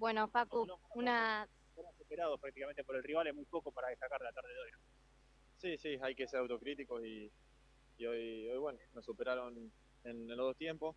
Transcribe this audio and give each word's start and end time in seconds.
Bueno, 0.00 0.26
Facu, 0.28 0.66
una... 0.94 1.46
Fueron 1.74 1.94
superados 1.98 2.40
prácticamente 2.40 2.82
por 2.84 2.96
el 2.96 3.02
rival, 3.02 3.26
es 3.26 3.34
muy 3.34 3.44
poco 3.44 3.70
para 3.70 3.88
destacar 3.88 4.18
la 4.22 4.32
tarde 4.32 4.48
de 4.48 4.60
hoy. 4.60 4.70
Sí, 5.58 5.76
sí, 5.76 5.98
hay 6.00 6.14
que 6.14 6.26
ser 6.26 6.40
autocríticos 6.40 7.04
y, 7.04 7.30
y 7.98 8.06
hoy, 8.06 8.48
hoy, 8.48 8.56
bueno, 8.56 8.78
nos 8.94 9.04
superaron 9.04 9.70
en, 10.04 10.26
los 10.26 10.38
dos 10.38 10.56
tiempos. 10.56 10.96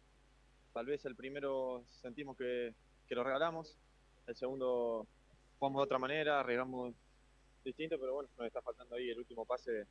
Tal 0.71 0.86
vez 0.86 1.04
el 1.04 1.18
primero 1.18 1.84
sentimos 1.89 2.38
que, 2.38 2.74
que 3.05 3.13
lo 3.13 3.26
regalamos, 3.26 3.78
el 4.26 4.38
segundo 4.38 5.06
jugamos 5.60 5.81
de 5.81 5.83
otra 5.83 5.99
manera, 5.99 6.40
arriesgamos 6.40 6.96
distinto, 7.62 7.99
pero 7.99 8.13
bueno, 8.13 8.29
nos 8.38 8.47
está 8.47 8.62
faltando 8.62 8.96
ahí 8.96 9.10
el 9.10 9.20
último 9.20 9.46
pase 9.46 9.81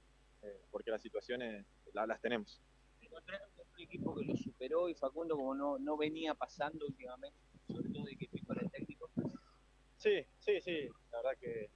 eh, 0.40 0.60
porque 0.70 0.90
las 0.90 1.02
situaciones 1.02 1.66
las 1.92 2.20
tenemos. 2.22 2.62
Encontraron 3.02 3.50
un 3.58 3.80
equipo 3.82 4.14
que 4.14 4.24
lo 4.24 4.36
superó 4.38 4.88
y 4.88 4.94
Facundo 4.94 5.36
como 5.36 5.54
no, 5.54 5.78
no 5.78 5.98
venía 5.98 6.32
pasando 6.32 6.86
últimamente, 6.86 7.36
sobre 7.68 7.90
todo 7.90 8.04
de 8.04 8.16
que 8.16 8.26
técnico. 8.26 8.52
Sí, 10.02 10.26
sí, 10.40 10.60
sí, 10.60 10.88
la 11.12 11.18
verdad 11.18 11.38
que 11.38 11.70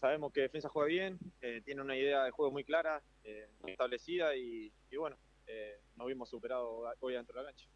sabemos 0.00 0.32
que 0.32 0.40
Defensa 0.40 0.70
juega 0.70 0.88
bien, 0.88 1.18
eh, 1.42 1.60
tiene 1.62 1.82
una 1.82 1.94
idea 1.94 2.24
de 2.24 2.30
juego 2.30 2.50
muy 2.50 2.64
clara, 2.64 3.02
eh, 3.22 3.50
establecida 3.66 4.34
y, 4.34 4.72
bueno, 4.96 5.18
eh, 5.46 5.78
nos 5.96 6.06
vimos 6.06 6.30
superados 6.30 6.96
hoy 7.00 7.12
dentro 7.12 7.36
de 7.36 7.42
la 7.42 7.50
cancha. 7.50 7.68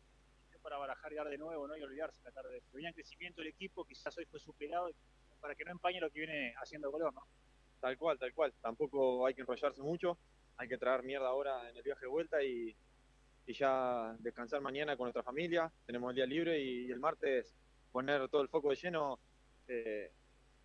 Para 0.63 0.79
barajar 0.79 1.13
de 1.13 1.37
nuevo 1.37 1.69
¿no? 1.69 1.77
y 1.77 1.83
olvidarse 1.83 2.17
la 2.25 2.31
tarde. 2.31 2.63
Venía 2.73 2.89
en 2.89 2.95
crecimiento 2.95 3.43
el 3.43 3.49
equipo, 3.49 3.85
quizás 3.85 4.17
hoy 4.17 4.25
fue 4.25 4.41
superado 4.41 4.91
para 5.39 5.55
que 5.55 5.67
no 5.67 5.73
empañe 5.73 6.01
lo 6.01 6.11
que 6.11 6.21
viene 6.21 6.55
haciendo 6.63 6.91
Colón, 6.91 7.15
¿no? 7.15 7.27
Tal 7.79 7.99
cual, 7.99 8.19
tal 8.19 8.33
cual. 8.33 8.55
Tampoco 8.63 9.27
hay 9.27 9.35
que 9.35 9.43
enrollarse 9.43 9.83
mucho, 9.83 10.17
hay 10.57 10.69
que 10.69 10.79
traer 10.79 11.03
mierda 11.03 11.29
ahora 11.29 11.69
en 11.69 11.77
el 11.77 11.83
viaje 11.83 12.03
de 12.03 12.09
vuelta 12.09 12.43
y, 12.43 12.75
ya 13.47 14.15
descansar 14.21 14.61
mañana 14.61 14.97
con 14.97 15.05
nuestra 15.05 15.23
familia. 15.23 15.71
Tenemos 15.85 16.11
el 16.11 16.17
día 16.17 16.27
libre 16.27 16.59
y, 16.63 16.91
el 16.91 17.01
martes 17.01 17.55
poner 17.93 18.29
todo 18.29 18.43
el 18.43 18.49
foco 18.49 18.71
de 18.71 18.77
lleno 18.77 19.19
eh, 19.69 20.11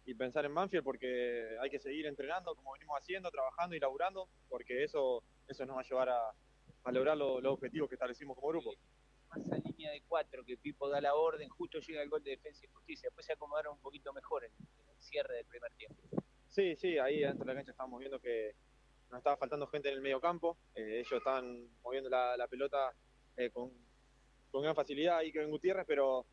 y 0.05 0.13
pensar 0.13 0.45
en 0.45 0.51
Manfield 0.51 0.83
porque 0.83 1.57
hay 1.59 1.69
que 1.69 1.79
seguir 1.79 2.05
entrenando 2.05 2.55
como 2.55 2.73
venimos 2.73 2.97
haciendo, 2.99 3.31
trabajando 3.31 3.75
y 3.75 3.79
laburando, 3.79 4.29
porque 4.47 4.83
eso, 4.83 5.23
eso 5.47 5.65
nos 5.65 5.77
va 5.77 5.81
a 5.81 5.83
llevar 5.83 6.09
a, 6.09 6.91
lograr 6.91 7.17
los 7.17 7.45
objetivos 7.45 7.89
que 7.89 7.95
establecimos 7.95 8.35
como 8.35 8.49
grupo. 8.49 8.73
Esa 9.35 9.57
línea 9.57 9.91
de 9.91 10.01
cuatro 10.07 10.45
que 10.45 10.57
Pipo 10.57 10.87
da 10.87 11.01
la 11.01 11.15
orden, 11.15 11.49
justo 11.49 11.79
llega 11.79 12.01
el 12.01 12.09
gol 12.09 12.23
de 12.23 12.31
defensa 12.31 12.63
y 12.63 12.69
justicia, 12.69 13.09
después 13.09 13.25
se 13.25 13.33
acomodaron 13.33 13.73
un 13.73 13.81
poquito 13.81 14.13
mejor 14.13 14.45
en, 14.45 14.51
el 14.53 15.01
cierre 15.01 15.35
del 15.35 15.45
primer 15.45 15.73
tiempo. 15.73 16.01
Sí, 16.49 16.75
sí, 16.75 16.97
ahí 16.97 17.19
dentro 17.19 17.43
de 17.43 17.51
la 17.51 17.55
cancha 17.55 17.71
estábamos 17.71 17.99
viendo 17.99 18.19
que 18.19 18.55
nos 19.09 19.17
estaba 19.17 19.37
faltando 19.37 19.67
gente 19.67 19.89
en 19.89 19.95
el 19.95 20.01
medio 20.01 20.21
campo, 20.21 20.57
eh, 20.75 20.99
ellos 20.99 21.13
estaban 21.13 21.67
moviendo 21.83 22.09
la, 22.09 22.47
pelota 22.49 22.93
eh, 23.35 23.49
con, 23.49 23.71
con, 24.51 24.61
gran 24.61 24.75
facilidad 24.75 25.17
ahí 25.17 25.31
que 25.31 25.41
en 25.41 25.51
Gutiérrez, 25.51 25.85
pero, 25.85 26.25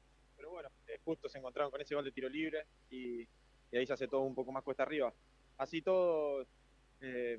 pero 0.42 0.54
bueno, 0.54 0.70
eh, 0.88 0.98
justo 1.04 1.28
se 1.28 1.38
encontraron 1.38 1.70
con 1.70 1.80
ese 1.80 1.94
gol 1.94 2.04
de 2.04 2.10
tiro 2.10 2.28
libre 2.28 2.66
y, 2.90 3.28
ahí 3.72 3.86
se 3.86 3.92
hace 3.92 4.08
todo 4.08 4.22
un 4.22 4.34
poco 4.34 4.50
más 4.50 4.64
cuesta 4.64 4.82
arriba. 4.82 5.14
Así 5.56 5.82
todo, 5.82 6.44
eh, 7.00 7.38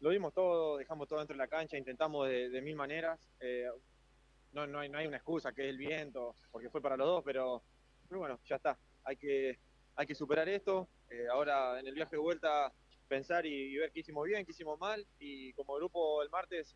lo 0.00 0.08
vimos 0.08 0.32
todo, 0.32 0.78
dejamos 0.78 1.06
todo 1.06 1.18
dentro 1.18 1.34
de 1.34 1.38
la 1.38 1.48
cancha, 1.48 1.76
intentamos 1.76 2.30
de, 2.30 2.62
mil 2.62 2.76
maneras. 2.76 3.20
Eh, 3.40 3.68
no, 4.52 4.66
no, 4.66 4.78
hay, 4.78 5.06
una 5.06 5.18
excusa 5.18 5.52
que 5.52 5.64
es 5.64 5.68
el 5.68 5.76
viento, 5.76 6.34
porque 6.50 6.70
fue 6.70 6.80
para 6.80 6.96
los 6.96 7.06
dos, 7.06 7.22
pero, 7.22 7.62
bueno, 8.08 8.40
ya 8.46 8.56
está. 8.56 8.78
Hay 9.04 9.18
que, 9.18 9.58
hay 9.96 10.06
que 10.06 10.14
superar 10.14 10.48
esto. 10.48 10.88
Eh, 11.10 11.26
ahora 11.30 11.78
en 11.78 11.86
el 11.86 11.94
viaje 11.94 12.16
de 12.16 12.22
vuelta 12.22 12.72
pensar 13.06 13.44
y, 13.44 13.76
ver 13.76 13.92
qué 13.92 14.00
hicimos 14.00 14.24
bien, 14.24 14.46
qué 14.46 14.52
hicimos 14.52 14.80
mal 14.80 15.06
y 15.18 15.52
como 15.52 15.74
grupo 15.74 16.22
el 16.22 16.30
martes 16.30 16.74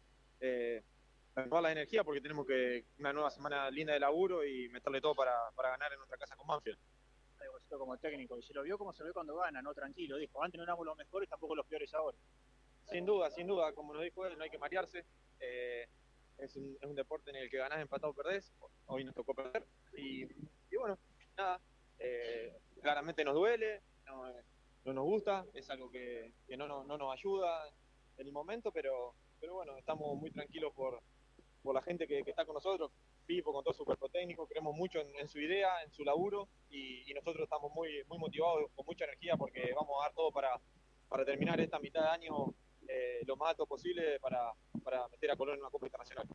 renovar 1.35 1.63
la 1.63 1.73
energía 1.73 2.05
porque 2.05 2.21
tenemos 2.21 2.47
que 2.47 2.85
una 2.99 3.13
nueva 3.13 3.31
semana 3.31 3.71
linda 3.71 3.93
de 3.93 4.01
laburo 4.01 4.45
y 4.45 4.69
meterle 4.69 5.01
todo 5.01 5.15
para, 5.15 5.33
para 5.55 5.71
ganar 5.71 5.93
en 5.93 5.99
nuestra 5.99 6.19
casa 6.19 6.37
con 6.37 6.47
Manfield 6.47 6.79
como 7.79 7.97
técnico 7.99 8.39
y 8.39 8.43
se 8.43 8.53
lo 8.53 8.63
vio 8.63 8.79
como 8.79 8.93
se 8.93 9.05
ve 9.05 9.13
cuando 9.13 9.37
gana, 9.37 9.63
no 9.63 9.75
tranquilo, 9.75 10.17
dijo, 10.17 10.43
antes 10.43 10.59
no 10.59 10.65
éramos 10.65 10.85
los 10.85 10.97
mejores, 10.97 11.29
tampoco 11.29 11.55
los 11.55 11.67
peores 11.67 11.93
ahora. 11.95 12.17
Sin 12.85 13.07
duda, 13.07 13.31
sin 13.31 13.47
duda, 13.47 13.73
como 13.73 13.95
nos 13.95 14.03
dijo 14.03 14.27
él, 14.27 14.37
no 14.37 14.45
hay 14.45 14.51
que 14.51 14.59
marearse, 14.59 15.05
eh, 15.39 15.87
es, 16.39 16.57
un, 16.57 16.77
es, 16.81 16.89
un, 16.89 16.97
deporte 16.97 17.31
en 17.31 17.37
el 17.37 17.51
que 17.51 17.59
ganás, 17.59 17.81
empatado 17.81 18.13
o 18.13 18.15
perdés, 18.15 18.53
hoy 18.87 19.05
nos 19.05 19.15
tocó 19.15 19.35
perder, 19.35 19.65
y, 19.97 20.25
bueno, 20.77 20.99
nada, 21.37 21.61
eh, 21.99 22.59
claramente 22.83 23.25
nos 23.25 23.35
duele, 23.35 23.83
no, 24.07 24.93
nos 24.93 25.05
gusta, 25.05 25.45
es 25.55 25.71
algo 25.71 25.91
que, 25.91 26.33
no, 26.57 26.67
no, 26.67 26.85
no, 26.85 26.99
nos 26.99 27.13
ayuda 27.13 27.69
en 28.17 28.27
el 28.27 28.33
momento, 28.33 28.73
pero, 28.73 29.15
pero 29.39 29.55
bueno, 29.55 29.77
estamos 29.77 30.19
muy 30.19 30.31
tranquilos 30.31 30.73
por, 30.75 31.01
por 31.63 31.75
la 31.75 31.83
gente 31.83 32.07
que, 32.07 32.23
que 32.23 32.31
está 32.31 32.45
con 32.45 32.55
nosotros, 32.55 32.91
Pipo, 33.27 33.53
con 33.53 33.63
todo 33.63 33.75
su 33.75 33.85
cuerpo 33.85 34.09
técnico, 34.09 34.47
creemos 34.47 34.75
mucho 34.75 35.01
en, 35.01 35.29
su 35.29 35.39
idea, 35.39 35.83
en 35.85 35.91
su 35.93 36.05
laburo 36.05 36.49
y, 36.71 37.13
nosotros 37.15 37.45
estamos 37.45 37.73
muy, 37.75 38.03
muy 38.09 38.19
motivados, 38.19 38.71
con 38.75 38.87
mucha 38.87 39.05
energía 39.05 39.37
porque 39.37 39.73
vamos 39.75 39.93
a 40.01 40.05
dar 40.07 40.15
todo 40.15 40.31
para, 40.33 40.61
terminar 41.25 41.61
esta 41.61 41.79
mitad 41.79 42.03
de 42.03 42.09
año 42.09 42.55
eh, 42.89 43.21
lo 43.27 43.37
más 43.37 43.51
alto 43.51 43.67
posible 43.67 44.19
para, 44.21 44.53
para 44.83 45.07
meter 45.09 45.31
a 45.31 45.37
Colón 45.37 45.57
en 45.57 45.61
una 45.61 45.71
Copa 45.71 45.87
Internacional. 45.87 46.27